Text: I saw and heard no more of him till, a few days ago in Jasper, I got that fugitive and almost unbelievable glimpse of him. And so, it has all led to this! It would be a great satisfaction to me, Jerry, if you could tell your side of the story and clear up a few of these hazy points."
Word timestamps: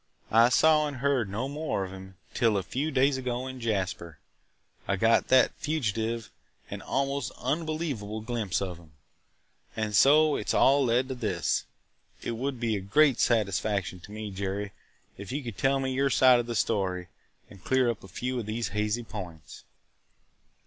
I 0.31 0.49
saw 0.49 0.87
and 0.87 0.97
heard 0.97 1.29
no 1.29 1.47
more 1.47 1.83
of 1.85 1.91
him 1.93 2.15
till, 2.33 2.57
a 2.57 2.63
few 2.63 2.89
days 2.89 3.17
ago 3.17 3.45
in 3.45 3.59
Jasper, 3.61 4.17
I 4.87 4.95
got 4.95 5.27
that 5.27 5.53
fugitive 5.59 6.31
and 6.71 6.81
almost 6.81 7.31
unbelievable 7.37 8.19
glimpse 8.21 8.63
of 8.63 8.79
him. 8.79 8.93
And 9.75 9.95
so, 9.95 10.37
it 10.37 10.47
has 10.47 10.53
all 10.55 10.83
led 10.85 11.07
to 11.09 11.13
this! 11.13 11.65
It 12.23 12.31
would 12.31 12.59
be 12.59 12.75
a 12.75 12.79
great 12.81 13.19
satisfaction 13.19 13.99
to 13.99 14.11
me, 14.11 14.31
Jerry, 14.31 14.71
if 15.19 15.31
you 15.31 15.43
could 15.43 15.59
tell 15.59 15.85
your 15.85 16.09
side 16.09 16.39
of 16.39 16.47
the 16.47 16.55
story 16.55 17.07
and 17.47 17.63
clear 17.63 17.87
up 17.87 18.03
a 18.03 18.07
few 18.07 18.39
of 18.39 18.47
these 18.47 18.69
hazy 18.69 19.03
points." 19.03 19.65